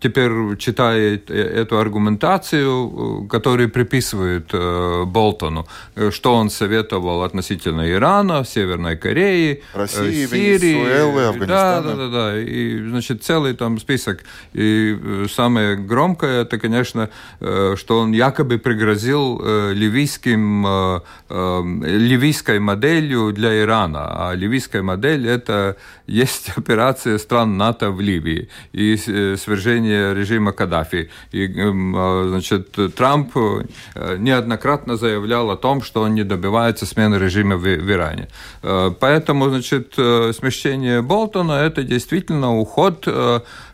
[0.00, 5.66] теперь читаю эту аргументацию, которую приписывают э, Болтону,
[6.10, 11.82] что он советовал относительно Ирана, Северной Кореи, России, Сирии, Венесуэлы, Афганистана.
[11.82, 12.40] Да, да, да, да.
[12.40, 14.24] И, значит, целый там список.
[14.54, 14.96] И
[15.30, 19.38] самое громкое, это, конечно, что он якобы пригрозил
[19.74, 20.66] ливийским,
[21.28, 24.30] ливийской моделью для Ирана.
[24.30, 25.76] А ливийская модель– это
[26.06, 31.10] есть операция стран НАТО в Ливии и э, свержение режима Каддафи.
[31.32, 37.16] И, эм, а, значит, Трамп э, неоднократно заявлял о том, что он не добивается смены
[37.16, 38.28] режима в, в Иране.
[38.62, 43.06] Э, поэтому, значит, смещение Болтона– это действительно уход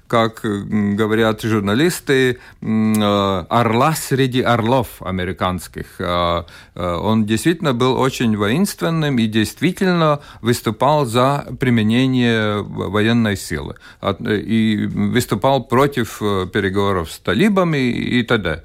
[0.08, 5.86] как говорят журналисты, э, орла среди орлов американских.
[5.98, 6.44] Э,
[6.74, 13.74] э, он действительно был очень воинственным и действительно выступал за применение военной силы.
[14.20, 16.18] И выступал против
[16.52, 18.62] переговоров с талибами и т.д.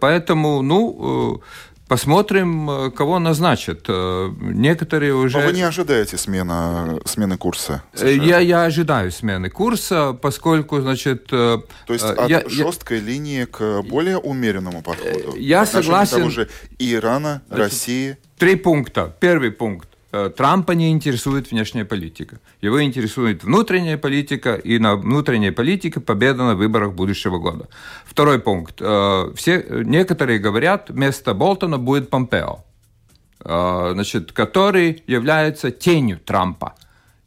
[0.00, 1.42] Поэтому, ну,
[1.88, 3.86] Посмотрим, э, кого назначат.
[3.88, 5.38] Э, некоторые уже...
[5.38, 7.82] Но вы не ожидаете смена, смены курса?
[7.94, 8.08] США?
[8.08, 11.28] Я, я ожидаю смены курса, поскольку, значит...
[11.28, 13.04] То есть от я, жесткой я...
[13.04, 15.34] линии к более умеренному подходу?
[15.36, 16.18] Я согласен...
[16.18, 18.18] Того же Ирана, значит, России?
[18.36, 19.16] Три пункта.
[19.18, 19.88] Первый пункт.
[20.10, 22.40] Э, Трампа не интересует внешняя политика.
[22.62, 27.68] Его интересует внутренняя политика, и на внутренней политике победа на выборах будущего года.
[28.06, 28.76] Второй пункт.
[28.80, 32.64] Э, все, некоторые говорят, вместо Болтона будет Помпео,
[33.44, 36.74] э, значит, который является тенью Трампа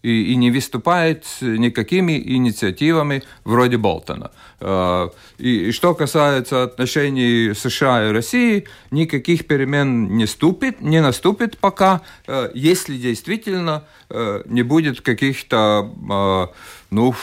[0.03, 4.31] и, и не выступает никакими инициативами вроде Болтона.
[4.59, 12.01] Э, и, что касается отношений США и России, никаких перемен не, ступит, не наступит пока,
[12.27, 15.89] э, если действительно э, не будет каких-то
[16.91, 17.15] ну,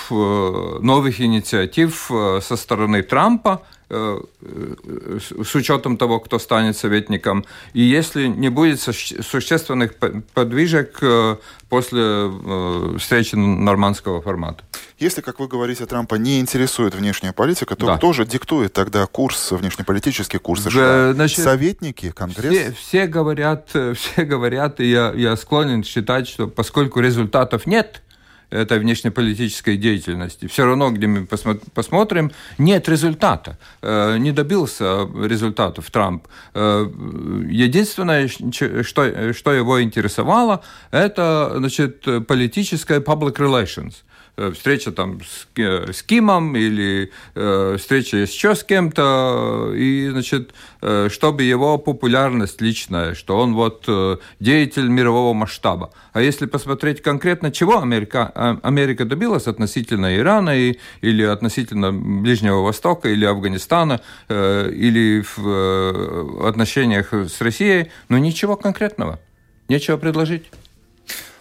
[0.80, 2.10] новых инициатив
[2.42, 7.44] со стороны Трампа, с учетом того, кто станет советником.
[7.72, 9.94] И если не будет существенных
[10.34, 11.36] подвижек э,
[11.68, 14.64] после э, встречи нормандского формата.
[14.98, 17.96] Если, как вы говорите, Трампа не интересует внешняя политика, то да.
[17.96, 21.12] кто же диктует тогда курс, внешнеполитический курс США?
[21.12, 22.52] Значит, Советники, Конгресс?
[22.52, 28.02] Все, все говорят, все говорят, и я, я склонен считать, что поскольку результатов нет,
[28.50, 30.46] этой внешнеполитической деятельности.
[30.46, 31.26] Все равно, где мы
[31.74, 33.58] посмотрим, нет результата.
[33.82, 36.26] Э, не добился результатов Трамп.
[36.54, 36.86] Э,
[37.48, 43.94] единственное, что, что его интересовало, это значит, политическая public relations–
[44.54, 51.42] встреча там с, с Кимом или э, встреча еще с кем-то, и, значит, э, чтобы
[51.42, 55.90] его популярность личная, что он вот э, деятель мирового масштаба.
[56.12, 62.62] А если посмотреть конкретно, чего Америка, а, Америка добилась относительно Ирана и, или относительно Ближнего
[62.62, 69.18] Востока или Афганистана, э, или в э, отношениях с Россией, ну ничего конкретного,
[69.68, 70.44] нечего предложить.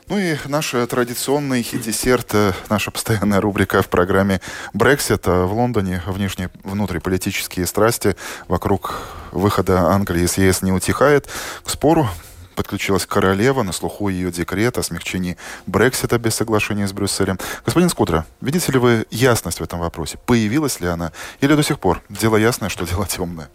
[0.10, 4.40] Ну и наш традиционный десерт, э, наша постоянная рубрика в программе
[4.74, 5.46] Brexit.
[5.46, 8.16] В Лондоне внешние внутриполитические страсти
[8.48, 9.02] вокруг
[9.34, 11.28] выхода Англии из ЕС не утихает.
[11.62, 12.08] К спору
[12.56, 15.36] подключилась королева, на слуху ее декрет о смягчении
[15.66, 17.38] Брексита без соглашения с Брюсселем.
[17.66, 20.18] Господин Скудра, видите ли вы ясность в этом вопросе?
[20.26, 21.12] Появилась ли она?
[21.42, 23.50] Или до сих пор дело ясное, что дело темное?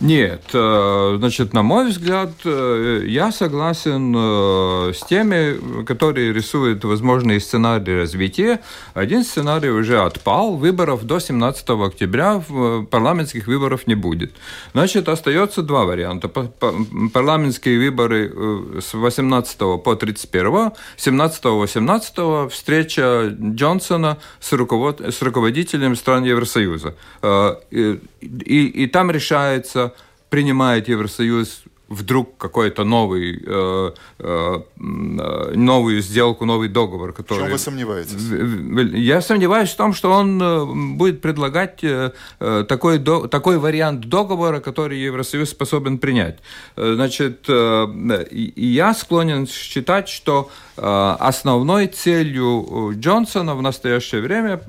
[0.00, 7.40] Нет, э, значит, на мой взгляд, э, я согласен э, с теми, которые рисуют возможные
[7.40, 8.60] сценарии развития.
[8.92, 12.42] Один сценарий уже отпал, выборов до 17 октября
[12.90, 14.34] парламентских выборов не будет.
[14.74, 16.28] Значит, остается два варианта.
[16.28, 25.00] Парламентские выборы с 18 по 31, 17-18 встреча Джонсона с, руковод...
[25.00, 26.94] с руководителем стран Евросоюза.
[27.70, 29.10] И, и, и там
[29.56, 29.92] решается
[30.28, 37.38] принимает Евросоюз вдруг какой-то новый, э, э, новую сделку, новый договор, который...
[37.38, 38.92] В чем вы сомневаетесь?
[38.92, 40.64] Я сомневаюсь в том, что он э,
[40.96, 46.38] будет предлагать э, э, такой, до, такой вариант договора, который Евросоюз способен принять.
[46.76, 54.60] Значит, я склонен считать, что основной целью Джонсона в настоящее время,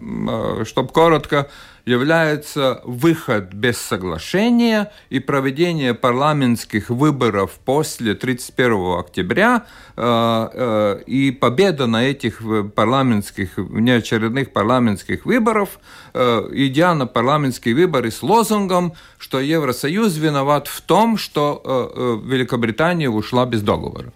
[0.65, 1.49] чтобы коротко,
[1.87, 9.65] является выход без соглашения и проведение парламентских выборов после 31 октября
[9.95, 12.41] э, э, и победа на этих
[12.75, 15.79] парламентских, неочередных парламентских выборов,
[16.13, 23.45] э, идя на парламентские выборы с лозунгом, что Евросоюз виноват в том, что Великобритания ушла
[23.45, 24.11] без договора.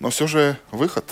[0.00, 1.04] Но все же выход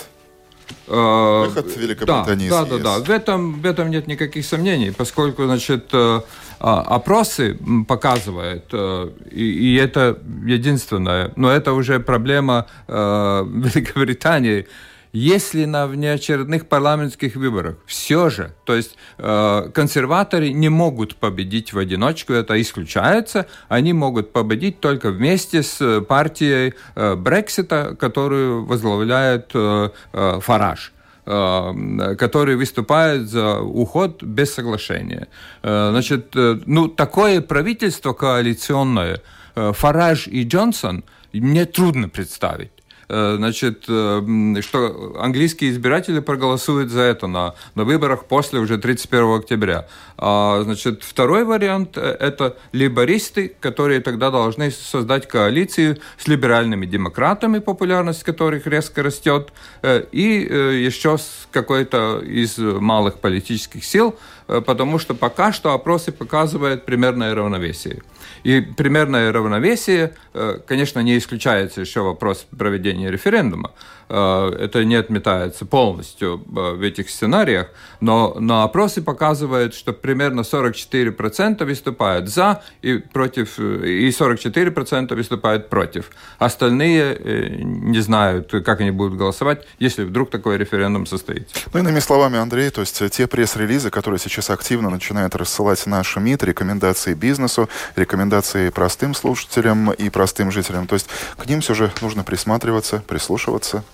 [0.87, 2.99] Э, Выход Великобритании да, да, да, да.
[2.99, 6.21] В этом, в этом нет никаких сомнений, поскольку, значит, э,
[6.59, 7.57] а, опросы
[7.87, 14.67] показывают, э, и, и это единственное, но это уже проблема Великобритании,
[15.13, 21.77] если на внеочередных парламентских выборах все же, то есть э, консерваторы не могут победить в
[21.77, 29.89] одиночку, это исключается, они могут победить только вместе с партией э, Брексита, которую возглавляет э,
[30.13, 30.93] э, Фараж
[31.25, 35.27] э, который выступает за уход без соглашения.
[35.61, 39.21] Э, значит, э, ну, такое правительство коалиционное,
[39.53, 41.03] Фараж и Джонсон,
[41.33, 42.71] мне трудно представить.
[43.13, 49.39] Э, значит, э, что английские избиратели проголосуют за это на, на выборах после уже 31
[49.39, 49.85] октября.
[50.17, 57.59] А, значит, второй вариант э,– это либористы, которые тогда должны создать коалицию с либеральными демократами,
[57.59, 59.51] популярность которых резко растет,
[59.83, 60.47] и
[60.83, 64.15] еще с какой-то из малых политических сил,
[64.59, 68.01] потому что пока что опросы показывают примерное равновесие.
[68.43, 73.71] И примерное равновесие, э, конечно, не исключается еще вопрос проведения референдума.
[74.13, 77.67] Э, это не отметается полностью э, в этих сценариях,
[78.01, 86.09] но, но опросы показывают, что примерно 44% выступают за и против, и 44% выступают против.
[86.39, 91.55] Остальные не знают, как они будут голосовать, если вдруг такой референдум состоится.
[91.73, 96.43] Ну, иными словами, Андрей, то есть те пресс-релизы, которые сейчас активно начинают рассылать наш МИД,
[96.43, 101.07] рекомендации бизнесу, рекомендации простым слушателям и простым жителям, то есть
[101.37, 103.85] к ним все же нужно присматриваться, прислушиваться.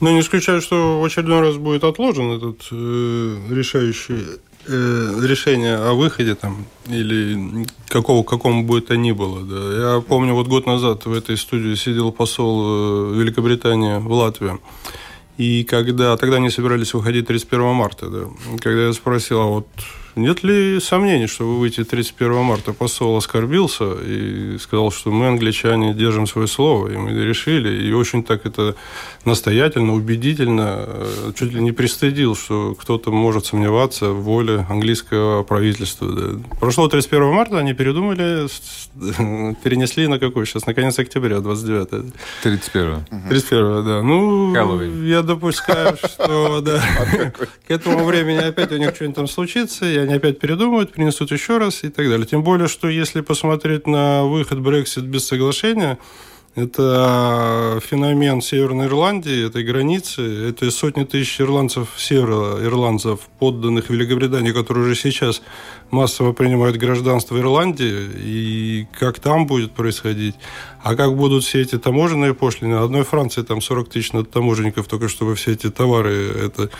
[0.00, 5.92] Ну, не исключаю, что в очередной раз будет отложен этот э, решающий э, решение о
[5.92, 9.42] выходе там или какого какому бы это ни было.
[9.42, 9.94] Да.
[9.96, 14.58] Я помню, вот год назад в этой студии сидел посол э, Великобритании в Латвии.
[15.36, 19.66] И когда тогда они собирались выходить 31 марта, да, когда я спросил, а вот
[20.16, 22.72] нет ли сомнений, что вы выйдете 31 марта?
[22.72, 27.86] Посол оскорбился и сказал, что мы, англичане, держим свое слово, и мы решили.
[27.86, 28.74] И очень так это
[29.24, 36.40] настоятельно, убедительно, э, чуть ли не пристыдил, что кто-то может сомневаться в воле английского правительства.
[36.58, 38.46] Прошло 31 марта, они передумали,
[39.62, 40.66] перенесли на какой сейчас?
[40.66, 42.12] На конец октября, 29
[42.42, 44.02] 31 31 да.
[44.02, 45.04] Ну, Хэллоуин.
[45.04, 46.80] я допускаю, что да,
[47.66, 51.58] к этому времени опять у них что-нибудь там случится, и они опять передумают, принесут еще
[51.58, 52.26] раз и так далее.
[52.26, 55.98] Тем более, что если посмотреть на выход Brexit без соглашения,
[56.56, 60.48] это феномен Северной Ирландии, этой границы.
[60.48, 65.42] Это сотни тысяч ирландцев, североирландцев, подданных Великобритании, которые уже сейчас
[65.90, 68.08] массово принимают гражданство Ирландии.
[68.16, 70.34] И как там будет происходить?
[70.82, 72.74] А как будут все эти таможенные пошлины?
[72.74, 76.70] Одной Франции там 40 тысяч таможенников только чтобы все эти товары это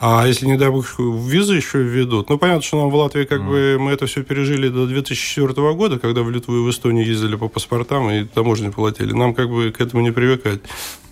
[0.00, 3.40] а если, не дай бог, визы еще введут, ну, понятно, что нам в Латвии как
[3.40, 3.48] mm.
[3.48, 7.34] бы мы это все пережили до 2004 года, когда в Литву и в Эстонию ездили
[7.34, 9.12] по паспортам и таможни платили.
[9.12, 10.60] Нам как бы к этому не привыкать.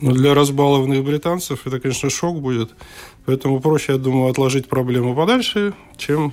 [0.01, 2.71] Но для разбалованных британцев это, конечно, шок будет.
[3.25, 6.33] Поэтому проще, я думаю, отложить проблему подальше, чем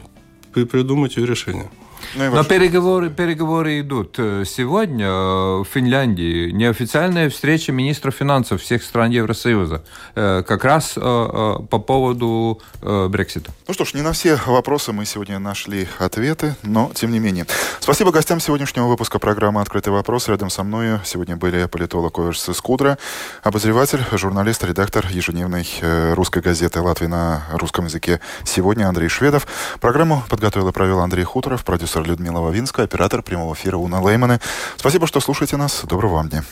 [0.53, 1.71] придумать ее решение.
[2.15, 4.15] Ну, Но переговоры, переговоры идут.
[4.17, 9.83] Сегодня в Финляндии неофициальная встреча министров финансов всех стран Евросоюза
[10.13, 13.51] как раз по поводу Брексита.
[13.67, 17.47] Ну что ж, не на все вопросы мы сегодня нашли ответы, но тем не менее.
[17.79, 20.27] Спасибо гостям сегодняшнего выпуска программы «Открытый вопрос».
[20.27, 22.99] Рядом со мной сегодня были политолог Оверс Скудра,
[23.41, 29.47] обозреватель, журналист, редактор ежедневной э, русской газеты «Латвии» на русском языке сегодня Андрей Шведов.
[29.81, 34.39] Программу подготовил и провел Андрей Хуторов, продюсер Людмила Вавинская, оператор прямого эфира Уна Лейманы.
[34.77, 35.83] Спасибо, что слушаете нас.
[35.83, 36.43] Доброго вам дня.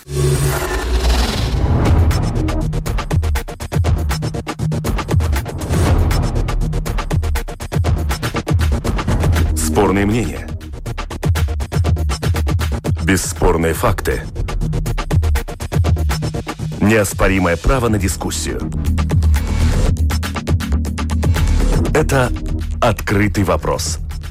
[9.55, 10.47] Спорные мнения.
[13.03, 14.23] Бесспорные факты.
[16.79, 18.71] Неоспоримое право на дискуссию.
[21.93, 22.31] Это
[22.81, 23.99] «Открытый вопрос»